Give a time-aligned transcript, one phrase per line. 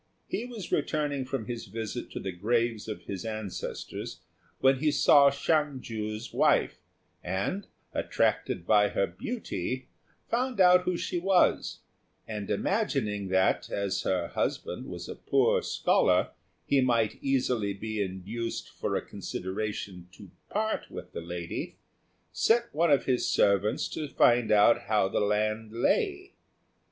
[0.27, 4.19] He was returning from his visit to the graves of his ancestors
[4.59, 6.79] when he saw Hsiang ju's wife,
[7.23, 9.89] and, attracted by her beauty,
[10.27, 11.81] found out who she was;
[12.27, 16.31] and imagining that, as her husband was a poor scholar,
[16.65, 21.75] he might easily be induced for a consideration to part with the lady,
[22.31, 26.33] sent one of his servants to find out how the land lay.